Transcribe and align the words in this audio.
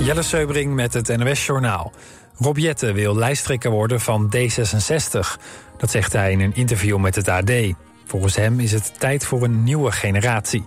Jelle 0.00 0.22
Seubring 0.22 0.74
met 0.74 0.94
het 0.94 1.16
NOS 1.16 1.46
Journaal. 1.46 1.92
Rob 2.36 2.58
Jette 2.58 2.92
wil 2.92 3.16
lijsttrekker 3.16 3.70
worden 3.70 4.00
van 4.00 4.34
D66. 4.36 5.18
Dat 5.76 5.90
zegt 5.90 6.12
hij 6.12 6.32
in 6.32 6.40
een 6.40 6.54
interview 6.54 6.98
met 6.98 7.14
het 7.14 7.28
AD. 7.28 7.52
Volgens 8.06 8.36
hem 8.36 8.60
is 8.60 8.72
het 8.72 9.00
tijd 9.00 9.26
voor 9.26 9.42
een 9.42 9.62
nieuwe 9.64 9.92
generatie. 9.92 10.66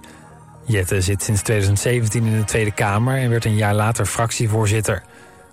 Jette 0.66 1.02
zit 1.02 1.24
sinds 1.24 1.42
2017 1.42 2.26
in 2.26 2.40
de 2.40 2.44
Tweede 2.44 2.72
Kamer 2.72 3.18
en 3.18 3.30
werd 3.30 3.46
een 3.46 3.56
jaar 3.56 3.76
later 3.76 4.06
fractievoorzitter. 4.06 5.04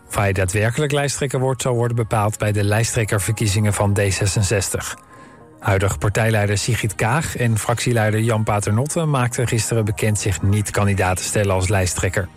Of 0.08 0.16
hij 0.16 0.32
daadwerkelijk 0.32 0.92
lijsttrekker 0.92 1.40
wordt, 1.40 1.62
zal 1.62 1.74
worden 1.74 1.96
bepaald 1.96 2.38
bij 2.38 2.52
de 2.52 2.64
lijsttrekkerverkiezingen 2.64 3.74
van 3.74 3.98
D66. 4.00 4.98
Huidig 5.60 5.98
partijleider 5.98 6.58
Sigrid 6.58 6.94
Kaag 6.94 7.36
en 7.36 7.58
fractieleider 7.58 8.20
Jan 8.20 8.44
Paternotte 8.44 9.04
maakten 9.04 9.48
gisteren 9.48 9.84
bekend 9.84 10.18
zich 10.18 10.42
niet 10.42 10.70
kandidaat 10.70 11.16
te 11.16 11.22
stellen 11.22 11.54
als 11.54 11.68
lijsttrekker. 11.68 12.28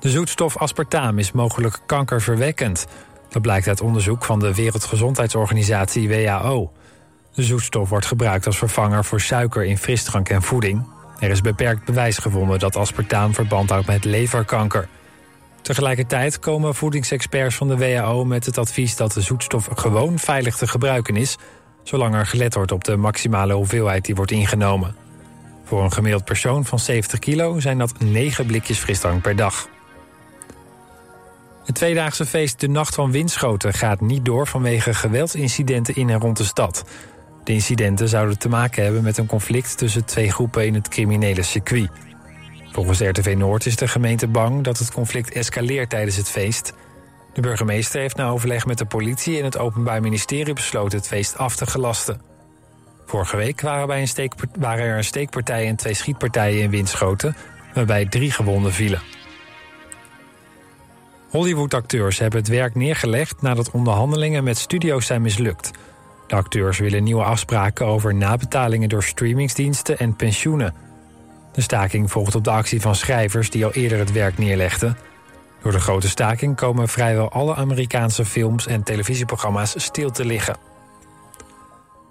De 0.00 0.10
zoetstof 0.10 0.56
aspartaam 0.56 1.18
is 1.18 1.32
mogelijk 1.32 1.78
kankerverwekkend. 1.86 2.86
Dat 3.28 3.42
blijkt 3.42 3.68
uit 3.68 3.80
onderzoek 3.80 4.24
van 4.24 4.38
de 4.38 4.54
Wereldgezondheidsorganisatie 4.54 6.08
WHO. 6.08 6.72
De 7.34 7.42
zoetstof 7.42 7.88
wordt 7.88 8.06
gebruikt 8.06 8.46
als 8.46 8.58
vervanger 8.58 9.04
voor 9.04 9.20
suiker 9.20 9.64
in 9.64 9.78
frisdrank 9.78 10.28
en 10.28 10.42
voeding. 10.42 10.86
Er 11.18 11.30
is 11.30 11.40
beperkt 11.40 11.84
bewijs 11.84 12.18
gevonden 12.18 12.58
dat 12.58 12.76
aspartaam 12.76 13.34
verband 13.34 13.70
houdt 13.70 13.86
met 13.86 14.04
leverkanker. 14.04 14.88
Tegelijkertijd 15.62 16.38
komen 16.38 16.74
voedingsexperts 16.74 17.56
van 17.56 17.68
de 17.68 17.76
WHO 17.76 18.24
met 18.24 18.46
het 18.46 18.58
advies 18.58 18.96
dat 18.96 19.12
de 19.12 19.20
zoetstof 19.20 19.68
gewoon 19.74 20.18
veilig 20.18 20.56
te 20.56 20.66
gebruiken 20.66 21.16
is, 21.16 21.36
zolang 21.82 22.14
er 22.14 22.26
gelet 22.26 22.54
wordt 22.54 22.72
op 22.72 22.84
de 22.84 22.96
maximale 22.96 23.54
hoeveelheid 23.54 24.04
die 24.04 24.14
wordt 24.14 24.30
ingenomen. 24.30 24.96
Voor 25.64 25.82
een 25.82 25.92
gemiddeld 25.92 26.24
persoon 26.24 26.64
van 26.64 26.78
70 26.78 27.18
kilo 27.18 27.60
zijn 27.60 27.78
dat 27.78 27.98
9 27.98 28.46
blikjes 28.46 28.78
frisdrank 28.78 29.22
per 29.22 29.36
dag. 29.36 29.68
Het 31.64 31.74
tweedaagse 31.74 32.26
feest 32.26 32.60
De 32.60 32.68
Nacht 32.68 32.94
van 32.94 33.10
Winschoten 33.10 33.72
gaat 33.72 34.00
niet 34.00 34.24
door 34.24 34.46
vanwege 34.46 34.94
geweldsincidenten 34.94 35.94
in 35.94 36.10
en 36.10 36.20
rond 36.20 36.36
de 36.36 36.44
stad. 36.44 36.84
De 37.44 37.52
incidenten 37.52 38.08
zouden 38.08 38.38
te 38.38 38.48
maken 38.48 38.82
hebben 38.82 39.02
met 39.02 39.18
een 39.18 39.26
conflict 39.26 39.78
tussen 39.78 40.04
twee 40.04 40.32
groepen 40.32 40.66
in 40.66 40.74
het 40.74 40.88
criminele 40.88 41.42
circuit. 41.42 41.90
Volgens 42.72 43.00
RTV 43.00 43.34
Noord 43.38 43.66
is 43.66 43.76
de 43.76 43.88
gemeente 43.88 44.28
bang 44.28 44.64
dat 44.64 44.78
het 44.78 44.92
conflict 44.92 45.32
escaleert 45.32 45.90
tijdens 45.90 46.16
het 46.16 46.28
feest. 46.28 46.72
De 47.32 47.40
burgemeester 47.40 48.00
heeft 48.00 48.16
na 48.16 48.28
overleg 48.28 48.66
met 48.66 48.78
de 48.78 48.84
politie 48.84 49.38
en 49.38 49.44
het 49.44 49.58
Openbaar 49.58 50.00
Ministerie 50.00 50.54
besloten 50.54 50.98
het 50.98 51.08
feest 51.08 51.36
af 51.36 51.56
te 51.56 51.66
gelasten. 51.66 52.20
Vorige 53.06 53.36
week 53.36 53.60
waren, 53.60 53.86
bij 53.86 54.00
een 54.16 54.30
waren 54.58 54.84
er 54.84 54.96
een 54.96 55.04
steekpartij 55.04 55.66
en 55.66 55.76
twee 55.76 55.94
schietpartijen 55.94 56.62
in 56.62 56.70
Winschoten, 56.70 57.36
waarbij 57.74 58.06
drie 58.06 58.30
gewonden 58.30 58.72
vielen. 58.72 59.19
Hollywood-acteurs 61.30 62.18
hebben 62.18 62.38
het 62.40 62.48
werk 62.48 62.74
neergelegd 62.74 63.42
nadat 63.42 63.70
onderhandelingen 63.70 64.44
met 64.44 64.58
studio's 64.58 65.06
zijn 65.06 65.22
mislukt. 65.22 65.70
De 66.26 66.34
acteurs 66.34 66.78
willen 66.78 67.04
nieuwe 67.04 67.22
afspraken 67.22 67.86
over 67.86 68.14
nabetalingen 68.14 68.88
door 68.88 69.02
streamingsdiensten 69.02 69.98
en 69.98 70.16
pensioenen. 70.16 70.74
De 71.52 71.60
staking 71.60 72.10
volgt 72.10 72.34
op 72.34 72.44
de 72.44 72.50
actie 72.50 72.80
van 72.80 72.94
schrijvers 72.94 73.50
die 73.50 73.64
al 73.64 73.72
eerder 73.72 73.98
het 73.98 74.12
werk 74.12 74.38
neerlegden. 74.38 74.96
Door 75.62 75.72
de 75.72 75.80
grote 75.80 76.08
staking 76.08 76.56
komen 76.56 76.88
vrijwel 76.88 77.30
alle 77.30 77.54
Amerikaanse 77.54 78.24
films 78.24 78.66
en 78.66 78.82
televisieprogramma's 78.82 79.74
stil 79.76 80.10
te 80.10 80.24
liggen. 80.24 80.56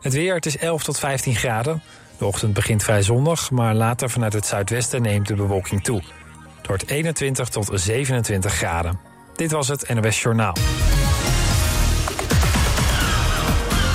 Het 0.02 0.14
weer, 0.14 0.36
het 0.36 0.46
is 0.46 0.58
11 0.58 0.84
tot 0.84 1.00
15 1.00 1.36
graden. 1.36 1.82
De 2.18 2.26
ochtend 2.26 2.54
begint 2.54 2.84
vrij 2.84 3.02
zonnig, 3.02 3.52
maar 3.52 3.76
later 3.76 4.10
vanuit 4.10 4.34
het 4.34 4.46
zuidwesten 4.46 5.02
neemt 5.02 5.28
de 5.28 5.36
bewolking 5.36 5.84
toe. 5.84 6.02
Het 6.58 6.68
wordt 6.68 6.90
21 6.90 7.50
tot 7.50 7.70
27 7.74 8.54
graden. 8.54 9.09
Dit 9.40 9.52
was 9.52 9.68
het 9.68 9.94
NOS 9.94 10.22
Journaal. 10.22 10.54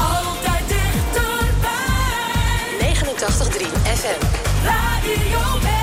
Altijd 0.01 0.69
dichterbij. 0.69 1.75
89.3 2.81 3.67
FM. 3.83 4.27
Radio 4.65 5.74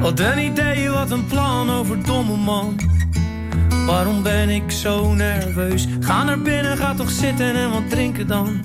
Wat 0.00 0.20
een 0.20 0.38
idee, 0.38 0.90
wat 0.90 1.10
een 1.10 1.26
plan 1.26 1.70
over 1.70 2.02
domme 2.02 2.36
man. 2.36 2.76
Waarom 3.86 4.22
ben 4.22 4.48
ik 4.48 4.70
zo 4.70 5.14
nerveus? 5.14 5.86
Ga 6.00 6.24
naar 6.24 6.38
binnen, 6.38 6.76
ga 6.76 6.94
toch 6.94 7.10
zitten 7.10 7.54
en 7.54 7.70
wat 7.70 7.90
drinken 7.90 8.26
dan. 8.26 8.60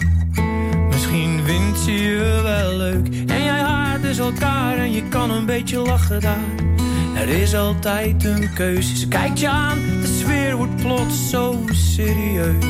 Misschien 0.89 1.41
vindt 1.45 1.79
ze 1.79 1.91
je 1.91 2.39
wel 2.43 2.77
leuk. 2.77 3.07
En 3.27 3.43
jij 3.43 3.59
haart 3.59 4.01
dus 4.01 4.17
elkaar 4.17 4.77
en 4.77 4.91
je 4.91 5.07
kan 5.07 5.31
een 5.31 5.45
beetje 5.45 5.79
lachen 5.79 6.21
daar. 6.21 6.53
Er 7.15 7.29
is 7.29 7.55
altijd 7.55 8.23
een 8.25 8.53
keus. 8.53 8.99
Ze 8.99 9.07
kijkt 9.07 9.39
je 9.39 9.49
aan, 9.49 9.77
de 10.01 10.19
sfeer 10.19 10.55
wordt 10.55 10.75
plots 10.75 11.29
zo 11.29 11.63
serieus. 11.71 12.65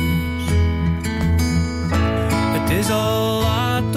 Het 2.52 2.70
is 2.70 2.90
al 2.90 3.40
laat 3.40 3.96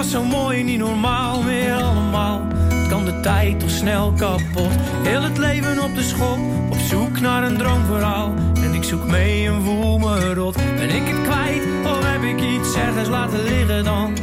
was 0.00 0.10
zo 0.10 0.24
mooi, 0.24 0.62
niet 0.62 0.78
normaal 0.78 1.42
meer 1.42 1.74
allemaal. 1.74 2.46
Het 2.50 2.88
kan 2.88 3.04
de 3.04 3.20
tijd 3.20 3.60
toch 3.60 3.70
snel 3.70 4.12
kapot. 4.12 4.72
Heel 5.02 5.22
het 5.22 5.38
leven 5.38 5.82
op 5.82 5.94
de 5.94 6.02
schop, 6.02 6.38
op 6.70 6.78
zoek 6.78 7.20
naar 7.20 7.42
een 7.42 7.56
droomverhaal. 7.56 8.34
En 8.62 8.74
ik 8.74 8.84
zoek 8.84 9.06
mee 9.06 9.46
en 9.46 9.62
voel 9.62 9.98
me 9.98 10.34
rot. 10.34 10.56
Ben 10.76 10.90
ik 10.90 11.08
het 11.08 11.22
kwijt 11.22 11.62
of 11.84 12.04
heb 12.04 12.22
ik 12.22 12.40
iets 12.40 12.74
ergens 12.74 13.08
laten 13.08 13.42
liggen 13.42 13.84
dan? 13.84 14.16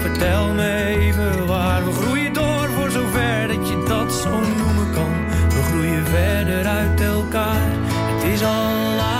Vertel 0.00 0.52
me 0.54 0.96
even 0.98 1.46
waar. 1.46 1.84
We 1.84 1.92
groeien 1.92 2.32
door 2.32 2.68
voor 2.76 2.90
zover 2.90 3.48
dat 3.48 3.68
je 3.68 3.84
dat 3.88 4.12
zo 4.12 4.30
noemen 4.30 4.92
kan. 4.92 5.14
We 5.48 5.62
groeien 5.62 6.06
verder 6.06 6.66
uit 6.66 7.00
elkaar. 7.00 7.70
Het 7.88 8.24
is 8.32 8.42
al 8.42 8.96
laat. 8.96 9.15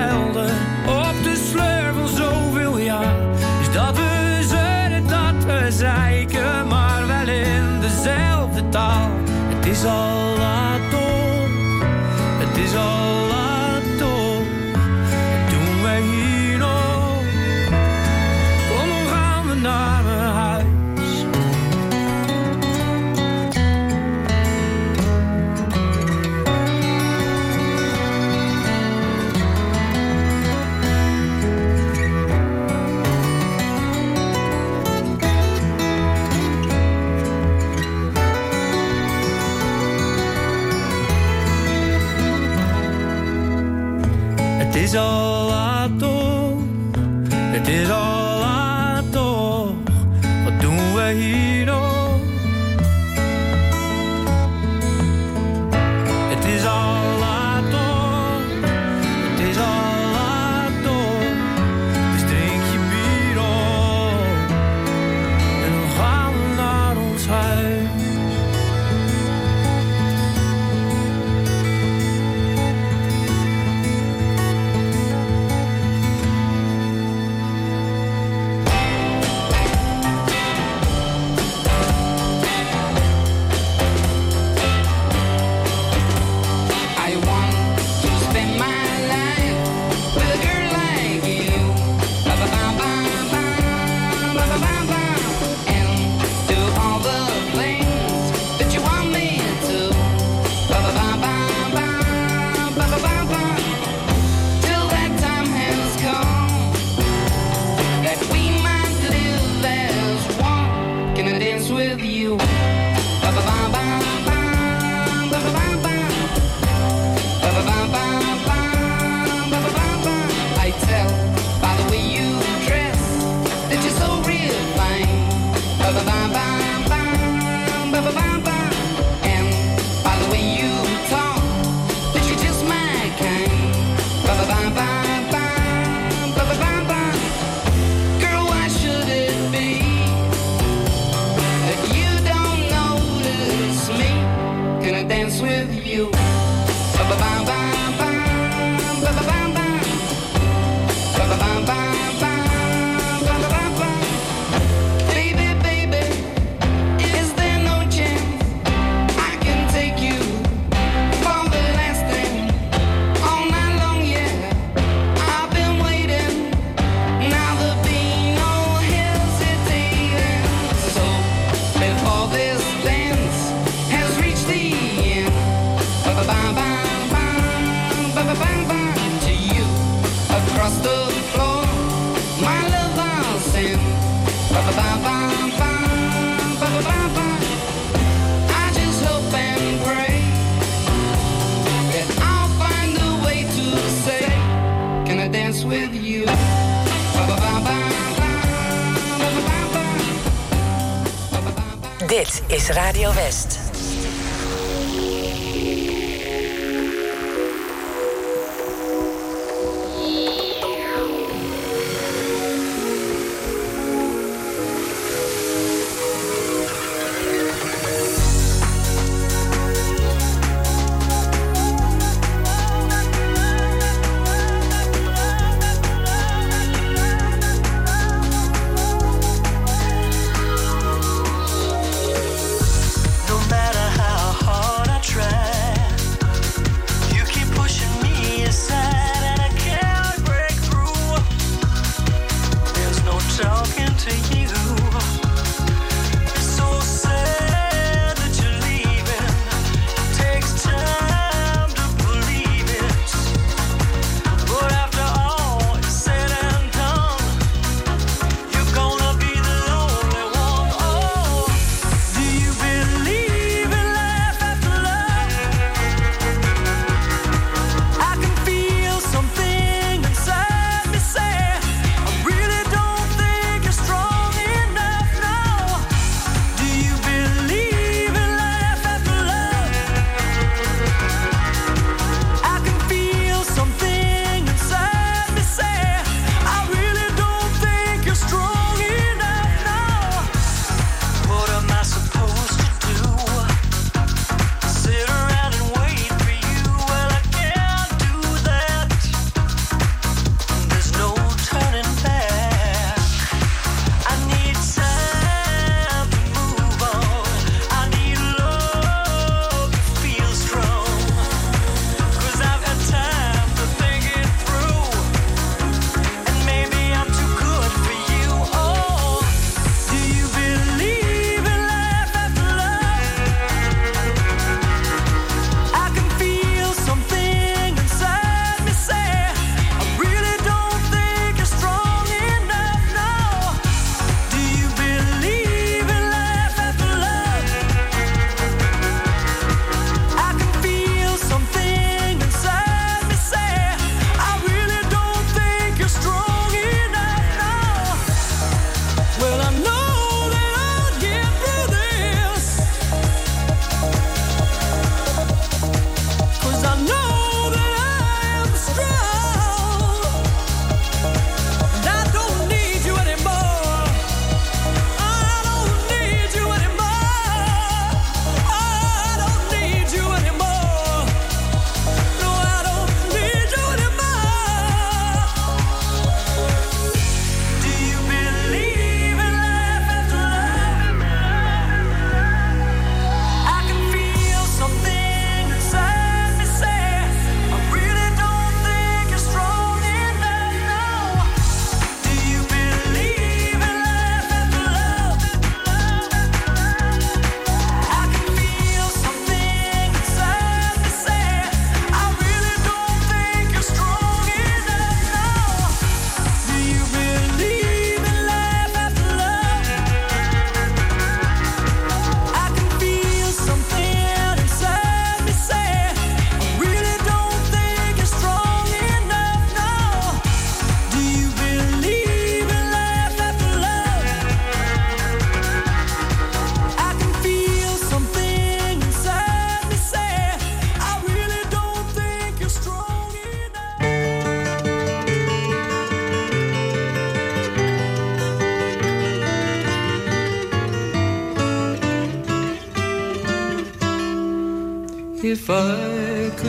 hell. 0.00 0.29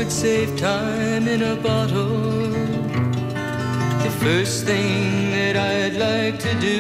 would 0.04 0.12
save 0.12 0.58
time 0.58 1.28
in 1.28 1.44
a 1.44 1.56
bottle. 1.58 2.50
The 4.06 4.12
first 4.20 4.66
thing 4.66 5.30
that 5.30 5.56
I'd 5.56 5.94
like 5.94 6.40
to 6.40 6.54
do 6.60 6.80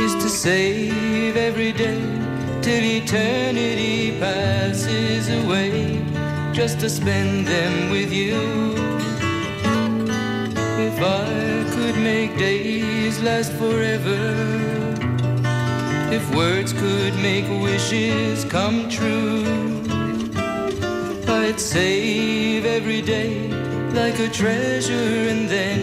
is 0.00 0.14
to 0.22 0.28
save 0.28 1.36
every 1.36 1.72
day 1.72 2.00
till 2.62 2.84
eternity 2.84 4.16
passes 4.20 5.28
away, 5.28 6.04
just 6.52 6.78
to 6.78 6.88
spend 6.88 7.48
them 7.48 7.90
with 7.90 8.12
you. 8.12 8.38
If 10.88 10.96
I 11.02 11.64
could 11.74 11.96
make 11.96 12.38
days 12.38 13.20
last 13.22 13.50
forever 13.54 14.22
if 16.12 16.24
words 16.36 16.72
could 16.72 17.14
make 17.16 17.48
wishes 17.60 18.44
come 18.44 18.88
true. 18.88 19.75
I'd 21.44 21.60
save 21.60 22.64
every 22.64 23.02
day 23.02 23.48
like 23.92 24.18
a 24.18 24.28
treasure, 24.28 25.12
and 25.32 25.48
then 25.48 25.80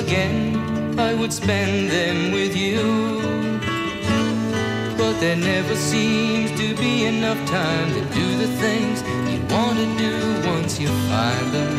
again 0.00 0.98
I 0.98 1.12
would 1.14 1.32
spend 1.32 1.90
them 1.90 2.32
with 2.32 2.56
you. 2.56 2.80
But 4.96 5.20
there 5.20 5.36
never 5.36 5.76
seems 5.76 6.50
to 6.58 6.74
be 6.76 7.04
enough 7.04 7.40
time 7.48 7.88
to 7.96 8.02
do 8.14 8.26
the 8.42 8.50
things 8.64 9.02
you 9.30 9.40
want 9.54 9.76
to 9.82 9.88
do 10.06 10.14
once 10.48 10.80
you 10.80 10.88
find 11.10 11.46
them. 11.56 11.74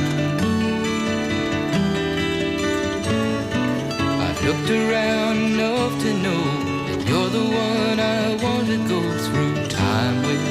I've 4.25 4.41
looked 4.45 4.69
around 4.69 5.37
enough 5.53 5.93
to 6.05 6.11
know 6.25 6.43
that 6.87 7.01
you're 7.07 7.31
the 7.39 7.47
one 7.67 7.99
I 7.99 8.35
want 8.45 8.67
to 8.67 8.77
go 8.87 9.01
through 9.25 9.67
time 9.67 10.21
with. 10.27 10.50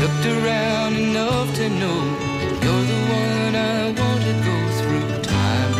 Looked 0.00 0.26
around 0.26 0.96
enough 0.96 1.54
to 1.54 1.68
know 1.68 2.00
you're 2.62 2.84
the 2.92 3.00
one 3.22 3.54
I 3.54 3.92
want 4.00 4.20
to 4.28 4.34
go 4.48 4.56
through 4.78 5.22
time. 5.22 5.74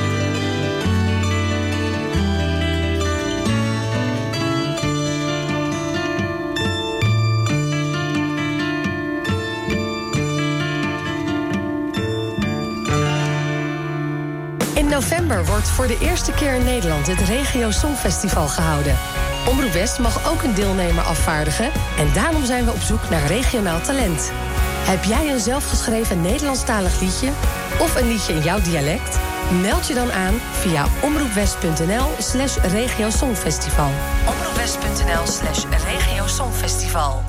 In 14.74 14.88
november 14.88 15.44
wordt 15.44 15.68
voor 15.68 15.86
de 15.86 15.98
eerste 16.00 16.32
keer 16.32 16.54
in 16.54 16.64
Nederland 16.64 17.06
het 17.06 17.20
Regio 17.20 17.70
Songfestival 17.70 18.48
gehouden. 18.48 18.96
Omroep 19.48 19.72
West 19.72 19.98
mag 19.98 20.28
ook 20.28 20.42
een 20.42 20.54
deelnemer 20.54 21.04
afvaardigen 21.04 21.70
en 22.00 22.12
daarom 22.14 22.44
zijn 22.44 22.64
we 22.64 22.72
op 22.72 22.80
zoek 22.80 23.10
naar 23.10 23.26
regionaal 23.26 23.80
talent. 23.80 24.30
Heb 24.84 25.04
jij 25.04 25.32
een 25.32 25.40
zelfgeschreven 25.40 26.20
Nederlandstalig 26.20 27.00
liedje 27.00 27.28
of 27.78 27.94
een 27.94 28.08
liedje 28.08 28.32
in 28.32 28.42
jouw 28.42 28.60
dialect? 28.60 29.18
Meld 29.60 29.86
je 29.86 29.94
dan 29.94 30.12
aan 30.12 30.34
via 30.52 30.86
omroepwest.nl 31.02 32.08
slash 32.18 32.56
regiosongfestival. 32.56 33.90
omroepwest.nl 34.28 35.26
slash 35.26 35.64
regiosongfestival. 35.84 37.22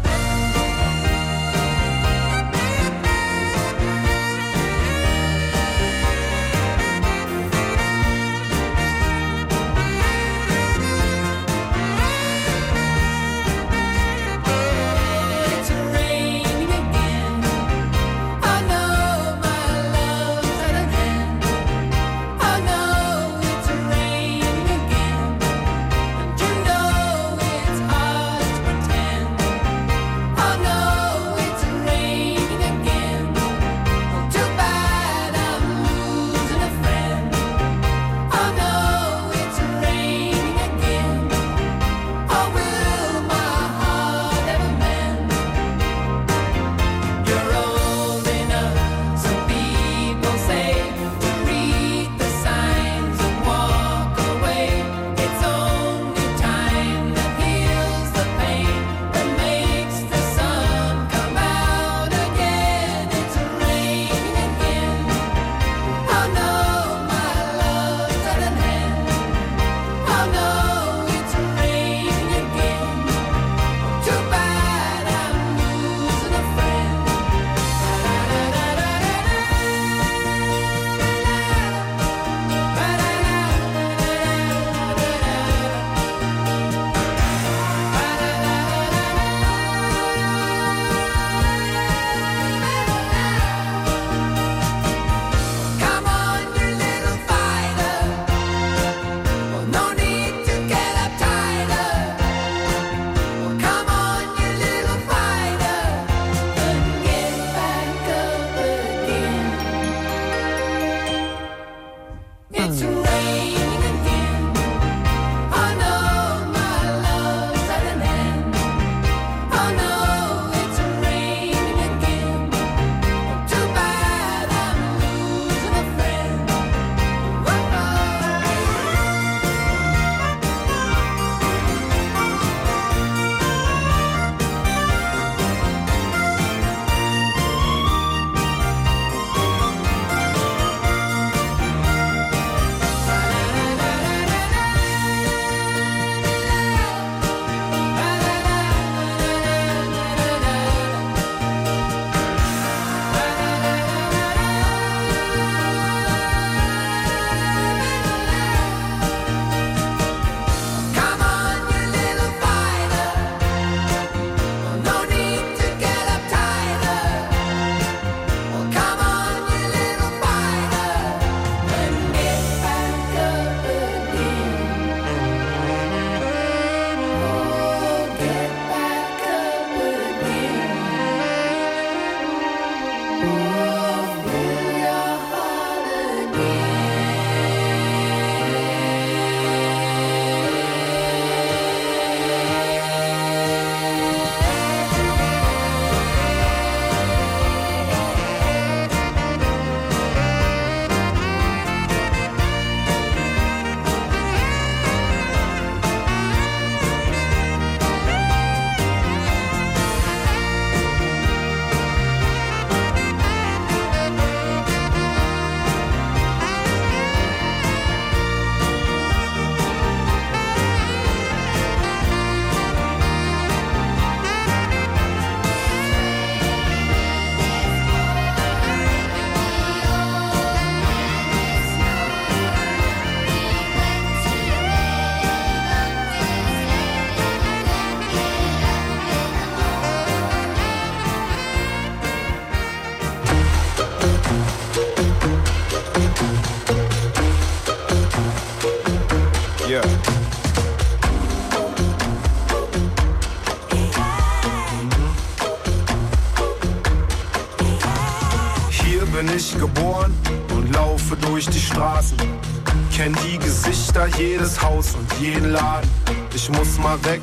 Jedes 264.22 264.62
Haus 264.62 264.94
und 264.94 265.08
jeden 265.20 265.52
Laden. 265.52 265.90
Ich 266.34 266.50
muss 266.50 266.78
mal 266.78 267.04
weg, 267.06 267.22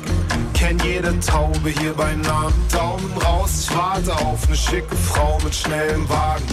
kenn 0.53 0.77
jede 0.79 1.17
Taube 1.19 1.69
hier 1.69 1.93
bei 1.93 2.13
Namen. 2.15 2.53
Daumen 2.71 3.11
raus, 3.23 3.67
ich 3.67 3.75
warte 3.75 4.13
auf 4.13 4.45
eine 4.47 4.55
schicke 4.55 4.95
Frau 4.95 5.37
mit 5.43 5.55
schnellem 5.55 6.07
Wagen. 6.09 6.43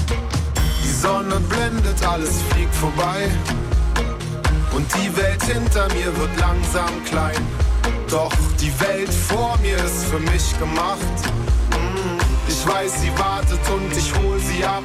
Die 0.84 0.88
Sonne 0.88 1.40
blendet, 1.40 2.06
alles 2.06 2.42
fliegt 2.50 2.74
vorbei. 2.74 3.28
Und 4.72 4.86
die 4.94 5.16
Welt 5.16 5.42
hinter 5.42 5.88
mir 5.94 6.16
wird 6.16 6.38
langsam 6.38 7.04
klein. 7.04 7.42
Doch 8.08 8.32
die 8.60 8.72
Welt 8.80 9.12
vor 9.12 9.58
mir 9.62 9.76
ist 9.78 10.04
für 10.04 10.20
mich 10.20 10.58
gemacht. 10.58 11.18
Mm, 11.70 12.18
Ich 12.48 12.66
weiß, 12.66 13.00
sie 13.00 13.10
wartet 13.18 13.60
und 13.68 13.96
ich 13.96 14.14
hol 14.14 14.38
sie 14.38 14.64
ab. 14.64 14.84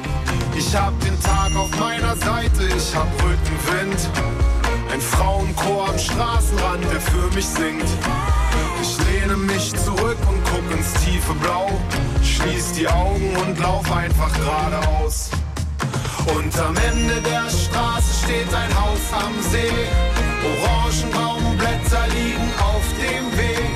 Ich 0.56 0.74
hab 0.74 0.98
den 1.00 1.18
Tag 1.22 1.54
auf 1.56 1.70
meiner 1.78 2.16
Seite, 2.16 2.64
ich 2.76 2.94
hab 2.94 3.06
Rückenwind. 3.22 4.08
Ein 4.92 5.00
Frauenchor 5.00 5.88
am 5.88 5.98
Straßenrand, 5.98 6.84
der 6.92 7.00
für 7.00 7.34
mich 7.34 7.46
singt. 7.46 7.88
Ich 8.82 8.98
lehne 9.06 9.38
mich 9.38 9.74
zurück 9.74 10.18
und 10.28 10.38
guck 10.44 10.70
ins 10.70 10.92
tiefe 11.02 11.32
Blau. 11.40 11.70
Schließ 12.22 12.72
die 12.72 12.86
Augen 12.86 13.34
und 13.36 13.58
lauf 13.58 13.90
einfach 13.90 14.30
geradeaus. 14.34 15.30
Und 16.36 16.58
am 16.58 16.76
Ende 16.76 17.22
der 17.22 17.48
Straße 17.48 18.22
steht 18.22 18.52
ein 18.52 18.70
Haus 18.78 19.00
am 19.12 19.32
See. 19.50 19.72
Orangenbaumblätter 20.44 22.06
liegen 22.08 22.52
auf 22.60 22.84
dem 23.00 23.38
Weg. 23.38 23.70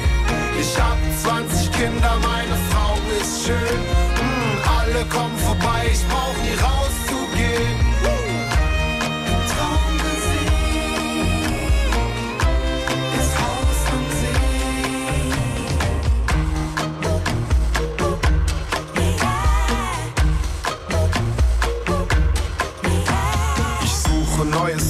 Ich 0.61 0.79
hab 0.79 0.98
20 1.22 1.72
Kinder, 1.72 2.14
meine 2.20 2.59
Frau 2.68 2.98
ist 3.22 3.46
schön. 3.46 3.81
Mm, 4.20 4.68
alle 4.68 5.05
kommen 5.07 5.38
vorbei, 5.38 5.88
ich 5.90 6.07
brauch 6.09 6.37
nie 6.44 6.61
rauszugehen. 6.61 7.86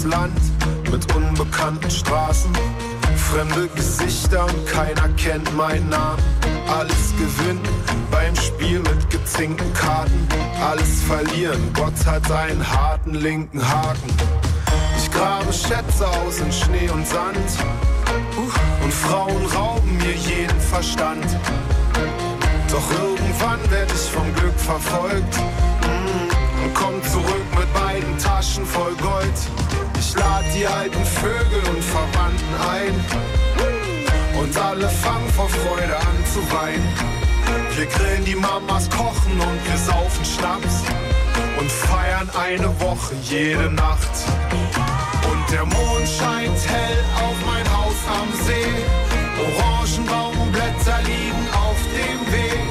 Land 0.07 0.39
mit 0.91 1.15
unbekannten 1.15 1.91
Straßen. 1.91 2.51
Fremde 3.17 3.69
Gesichter 3.75 4.45
und 4.45 4.67
keiner 4.67 5.09
kennt 5.17 5.55
meinen 5.57 5.89
Namen. 5.89 6.23
Alles 6.69 7.13
gewinnen 7.19 7.61
beim 8.11 8.35
Spiel 8.37 8.79
mit 8.81 9.11
gezinkten 9.11 9.73
Karten. 9.75 10.29
Alles 10.63 11.03
verlieren, 11.03 11.73
Gott 11.73 11.95
hat 12.07 12.31
einen 12.31 12.65
harten 12.67 13.15
linken 13.15 13.61
Haken. 13.67 14.15
Ich 14.97 15.11
grabe 15.11 15.53
Schätze 15.53 16.07
aus 16.07 16.39
in 16.39 16.53
Schnee 16.53 16.89
und 16.91 17.07
Sand. 17.07 17.37
Und 18.83 18.93
Frauen 18.93 19.47
rauben 19.47 19.97
mir 19.97 20.15
jeden 20.15 20.61
Verstand. 20.61 21.27
Doch 22.71 22.91
irgendwann 22.93 23.71
werd 23.71 23.91
ich 23.93 24.11
vom 24.11 24.33
Glück 24.35 24.59
verfolgt 24.59 25.37
mm, 25.37 26.65
und 26.65 26.75
komm 26.75 27.03
zurück 27.05 27.46
beiden 27.97 28.19
Taschen 28.19 28.67
voll 28.67 28.95
Gold. 29.01 29.39
Ich 29.99 30.15
lad 30.15 30.45
die 30.55 30.67
alten 30.67 31.05
Vögel 31.05 31.63
und 31.71 31.83
Verwandten 31.83 32.55
ein 32.71 32.95
und 34.39 34.57
alle 34.59 34.89
fangen 34.89 35.31
vor 35.31 35.49
Freude 35.49 35.97
an 35.97 36.19
zu 36.33 36.41
weinen. 36.53 36.89
Wir 37.75 37.87
grillen 37.87 38.25
die 38.25 38.35
Mamas, 38.35 38.89
kochen 38.91 39.33
und 39.33 39.61
wir 39.69 39.79
saufen 39.79 40.25
Schnaps 40.25 40.83
und 41.59 41.71
feiern 41.71 42.29
eine 42.39 42.69
Woche 42.81 43.15
jede 43.23 43.71
Nacht. 43.71 44.15
Und 45.31 45.53
der 45.53 45.65
Mond 45.65 46.09
scheint 46.19 46.59
hell 46.69 47.05
auf 47.15 47.37
mein 47.47 47.67
Haus 47.77 47.99
am 48.21 48.29
See. 48.45 48.73
Orangenbaumblätter 49.47 50.99
liegen 51.05 51.47
auf 51.53 51.79
dem 51.97 52.33
Weg. 52.33 52.67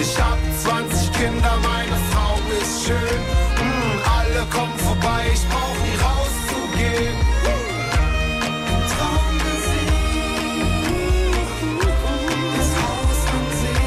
Ich 0.00 0.16
hab 0.18 0.38
20 0.62 1.12
Kinder, 1.12 1.54
meine 1.62 1.96
Frau 2.10 2.38
ist 2.60 2.86
schön. 2.86 3.75
Alle 4.26 4.44
kommen 4.46 4.78
vorbei, 4.78 5.22
ich 5.32 5.44
brauch 5.48 5.78
nie 5.84 5.96
rauszugehen. 6.02 7.16
Das 12.56 12.70
Haus 12.82 13.20
am 13.36 13.46
See. 13.60 13.84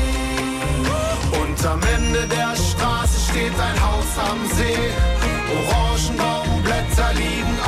Und 1.41 1.59
am 1.65 1.81
Ende 1.95 2.21
der 2.27 2.55
Straße 2.55 3.19
steht 3.29 3.59
ein 3.59 3.77
Haus 3.83 4.11
am 4.31 4.39
See. 4.55 4.93
Orangenbaumblätter 5.57 7.13
liegen 7.15 7.58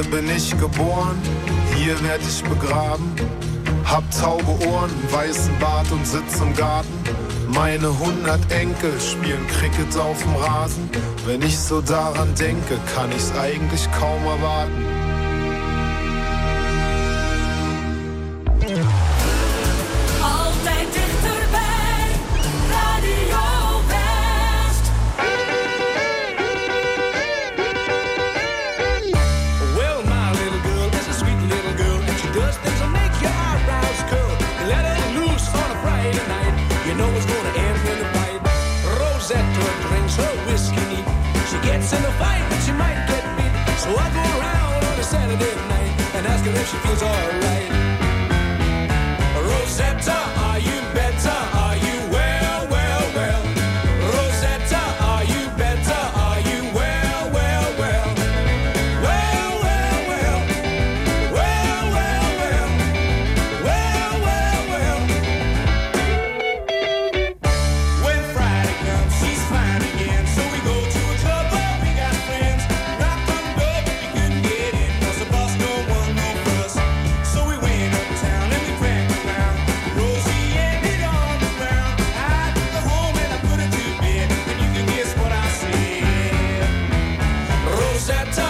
Hier 0.00 0.10
bin 0.10 0.30
ich 0.34 0.58
geboren, 0.58 1.18
hier 1.76 1.92
werd 2.02 2.22
ich 2.26 2.42
begraben. 2.44 3.12
Hab 3.84 4.02
taube 4.18 4.66
Ohren, 4.66 4.90
weißen 5.10 5.52
Bart 5.58 5.92
und 5.92 6.06
sitz 6.06 6.40
im 6.40 6.54
Garten. 6.56 6.88
Meine 7.48 7.98
hundert 7.98 8.40
Enkel 8.50 8.98
spielen 8.98 9.46
Cricket 9.48 9.94
auf 9.98 10.22
dem 10.22 10.36
Rasen. 10.36 10.88
Wenn 11.26 11.42
ich 11.42 11.58
so 11.58 11.82
daran 11.82 12.34
denke, 12.34 12.78
kann 12.94 13.10
ich's 13.12 13.30
eigentlich 13.38 13.86
kaum 13.92 14.24
erwarten. 14.24 14.89
that 88.10 88.32
time. 88.32 88.49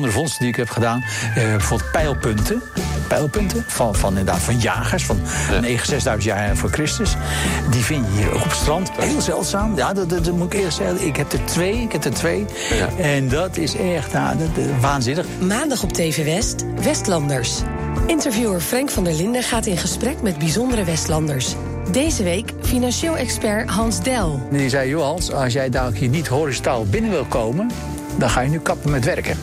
bijzondere 0.00 0.12
vondsten 0.12 0.40
die 0.40 0.48
ik 0.48 0.56
heb 0.56 0.70
gedaan. 0.70 1.04
Eh, 1.34 1.34
bijvoorbeeld 1.34 1.90
pijlpunten. 1.90 2.62
Pijlpunten 3.08 3.64
van, 3.66 3.94
van 3.94 4.08
inderdaad 4.08 4.42
van 4.42 4.58
jagers 4.58 5.04
van 5.04 5.20
9, 5.60 5.86
6000 5.86 6.22
jaar 6.22 6.56
voor 6.56 6.70
Christus. 6.70 7.16
Die 7.70 7.82
vind 7.82 8.06
je 8.06 8.20
hier 8.20 8.30
ook 8.34 8.44
op 8.44 8.50
het 8.50 8.58
strand. 8.58 8.90
Heel 8.98 9.20
zeldzaam. 9.20 9.76
Ja, 9.76 9.92
dat, 9.92 10.08
dat, 10.08 10.32
moet 10.32 10.52
ik 10.52 10.60
eerst 10.60 10.76
zeggen. 10.76 11.06
Ik 11.06 11.16
heb 11.16 11.32
er 11.32 11.44
twee. 11.44 11.82
Ik 11.82 11.92
heb 11.92 12.04
er 12.04 12.14
twee. 12.14 12.46
Ja. 12.70 12.88
En 13.02 13.28
dat 13.28 13.56
is 13.56 13.76
echt 13.76 14.12
nou, 14.12 14.36
waanzinnig. 14.80 15.26
Maandag 15.40 15.82
op 15.82 15.92
TV 15.92 16.24
West, 16.24 16.64
Westlanders. 16.82 17.60
Interviewer 18.06 18.60
Frank 18.60 18.90
van 18.90 19.04
der 19.04 19.14
Linden 19.14 19.42
gaat 19.42 19.66
in 19.66 19.76
gesprek 19.76 20.22
met 20.22 20.38
bijzondere 20.38 20.84
Westlanders. 20.84 21.54
Deze 21.92 22.22
week 22.22 22.52
financieel 22.60 23.16
expert 23.16 23.70
Hans 23.70 24.02
Del. 24.02 24.40
Die 24.50 24.68
zei, 24.68 24.88
Johans, 24.88 25.32
als 25.32 25.52
jij 25.52 25.70
daar 25.70 25.92
hier 25.92 26.08
niet 26.08 26.28
horizontaal 26.28 26.84
binnen 26.84 27.10
wil 27.10 27.24
komen... 27.24 27.70
dan 28.16 28.30
ga 28.30 28.40
je 28.40 28.48
nu 28.48 28.58
kappen 28.58 28.90
met 28.90 29.04
werken 29.04 29.36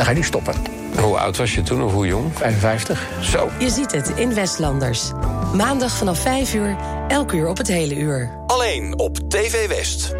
dan 0.00 0.08
ga 0.08 0.14
je 0.14 0.20
nu 0.20 0.26
stoppen. 0.26 0.54
Hoe 1.00 1.18
oud 1.18 1.36
was 1.36 1.54
je 1.54 1.62
toen 1.62 1.82
of 1.82 1.92
hoe 1.92 2.06
jong? 2.06 2.24
55. 2.34 3.08
Zo. 3.22 3.48
Je 3.58 3.70
ziet 3.70 3.92
het 3.92 4.08
in 4.08 4.34
Westlanders. 4.34 5.10
Maandag 5.54 5.96
vanaf 5.96 6.18
5 6.18 6.54
uur, 6.54 6.76
elk 7.08 7.32
uur 7.32 7.48
op 7.48 7.56
het 7.56 7.68
hele 7.68 7.96
uur. 7.96 8.30
Alleen 8.46 8.98
op 8.98 9.18
TV 9.28 9.68
West. 9.68 10.14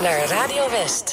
naar 0.00 0.26
Radio 0.28 0.70
West. 0.70 1.05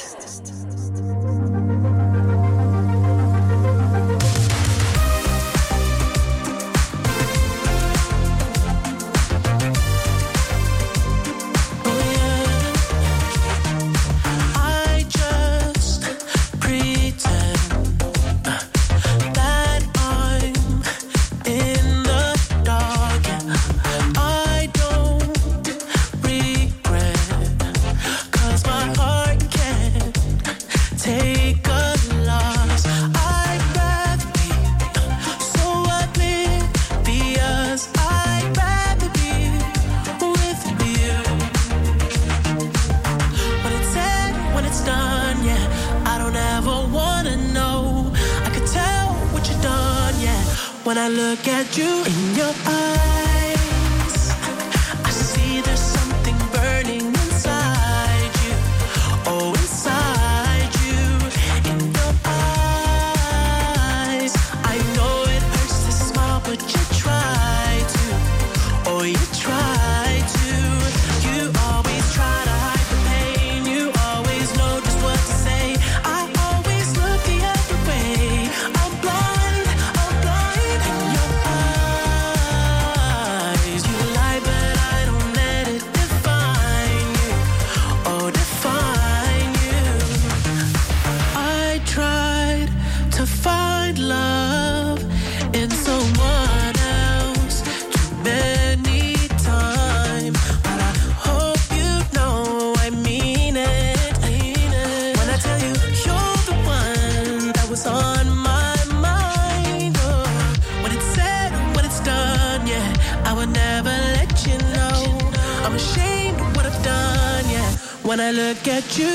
get 118.64 118.98
you. 118.98 119.13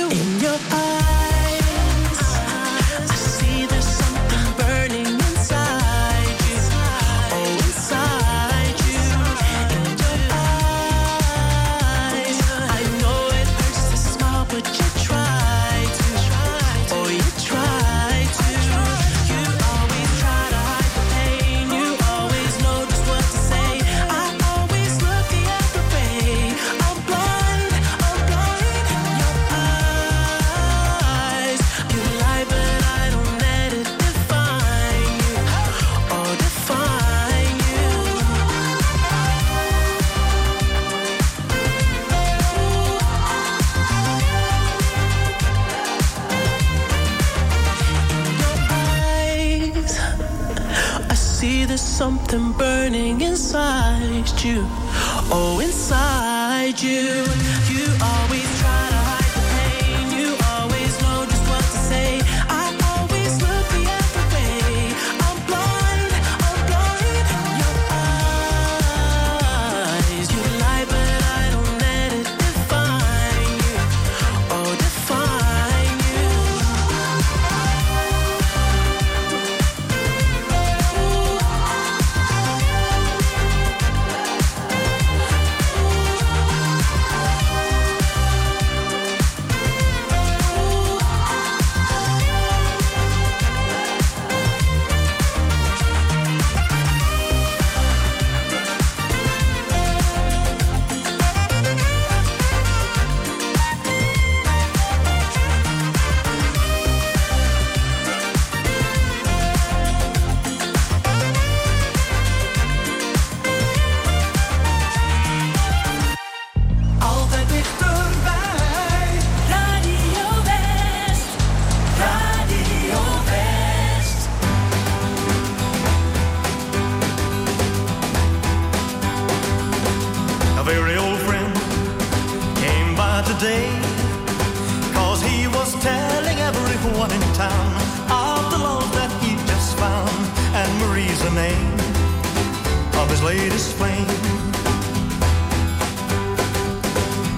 his 143.20 143.26
latest 143.26 143.76
flame. 143.76 144.08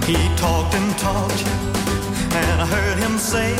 He 0.06 0.16
talked 0.36 0.74
and 0.74 0.98
talked, 0.98 1.42
and 2.34 2.60
I 2.60 2.66
heard 2.66 2.98
him 2.98 3.18
say 3.18 3.54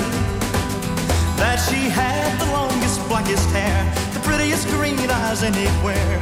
that 1.39 1.57
she 1.57 1.89
had 1.89 2.39
the 2.39 2.53
longest, 2.53 3.01
blackest 3.09 3.49
hair, 3.51 3.75
the 4.15 4.21
prettiest 4.21 4.69
green 4.69 5.11
eyes 5.11 5.43
anywhere, 5.43 6.19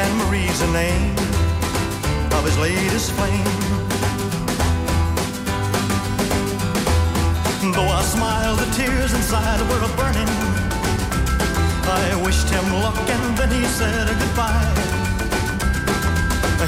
and 0.00 0.08
Marie's 0.18 0.60
the 0.60 0.72
name 0.72 1.12
of 2.32 2.44
his 2.44 2.56
latest 2.58 3.12
flame. 3.12 3.44
Though 7.72 7.90
I 7.90 8.02
smiled, 8.02 8.58
the 8.60 8.70
tears 8.76 9.12
inside 9.12 9.60
were 9.68 9.82
a 9.84 9.92
burning. 9.96 10.32
I 11.84 12.22
wished 12.24 12.48
him 12.48 12.64
luck 12.80 12.96
and 12.96 13.36
then 13.36 13.50
he 13.50 13.64
said 13.66 14.08
goodbye. 14.08 14.93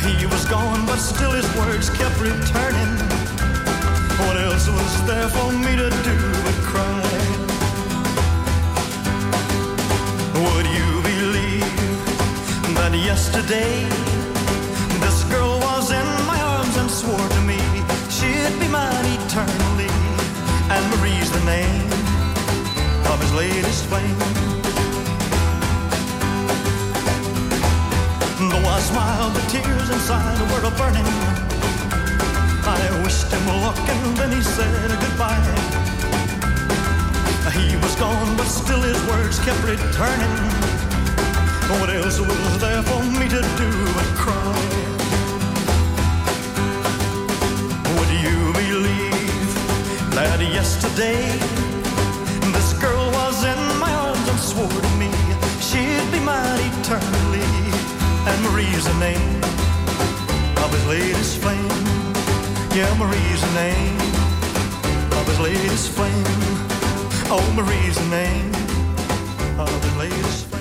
He 0.04 0.26
was 0.26 0.44
gone, 0.44 0.84
but 0.84 0.98
still 0.98 1.32
his 1.32 1.48
words 1.56 1.88
kept 1.88 2.20
returning. 2.20 2.92
What 4.20 4.36
else 4.36 4.68
was 4.68 5.06
there 5.06 5.28
for 5.28 5.50
me 5.50 5.74
to 5.74 5.88
do 6.04 6.18
but 6.44 6.58
cry? 6.62 7.02
Would 10.44 10.66
you 10.66 11.02
believe 11.02 11.76
that 12.76 12.92
yesterday 12.94 13.88
this 15.00 15.24
girl 15.24 15.58
was 15.60 15.90
in 15.90 16.06
my 16.26 16.40
arms 16.42 16.76
and 16.76 16.90
swore 16.90 17.28
to 17.36 17.40
me 17.40 17.60
she'd 18.10 18.60
be 18.60 18.68
mine 18.68 19.06
eternally? 19.24 19.90
And 20.70 20.82
Marie's 20.92 21.30
the 21.32 21.44
name 21.44 21.90
of 23.10 23.20
his 23.22 23.32
latest 23.32 23.86
flame. 23.86 24.45
Though 28.56 28.70
I 28.70 28.80
smiled, 28.80 29.34
the 29.34 29.42
tears 29.52 29.90
inside 29.90 30.40
were 30.50 30.70
burning. 30.78 31.04
I 32.64 32.80
wished 33.04 33.30
him 33.30 33.46
luck 33.60 33.76
and 33.76 34.16
then 34.16 34.32
he 34.32 34.40
said 34.40 34.88
goodbye. 34.98 35.44
He 37.52 37.76
was 37.76 37.94
gone, 37.96 38.34
but 38.34 38.46
still 38.46 38.80
his 38.80 38.98
words 39.08 39.38
kept 39.40 39.62
returning. 39.62 40.36
What 41.68 41.90
else 41.90 42.18
was 42.18 42.58
there 42.58 42.82
for 42.82 43.02
me 43.20 43.28
to 43.28 43.42
do 43.60 43.70
but 43.96 44.08
cry? 44.22 44.58
Would 47.92 48.10
you 48.24 48.38
believe 48.54 49.54
that 50.14 50.40
yesterday? 50.40 51.55
Marie's 58.76 58.92
the 58.92 59.00
name 59.00 59.42
of 60.62 60.70
his 60.70 60.86
latest 60.86 61.38
flame. 61.38 61.66
Yeah, 62.76 62.94
Marie's 62.98 63.40
the 63.40 63.54
name 63.54 63.96
of 65.12 65.26
his 65.26 65.40
latest 65.40 65.92
flame. 65.92 66.12
Oh, 67.30 67.52
Marie's 67.56 67.96
the 67.96 68.10
name 68.10 68.52
of 69.58 69.82
his 69.82 69.96
latest 69.96 70.46
flame. 70.48 70.55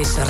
es 0.00 0.29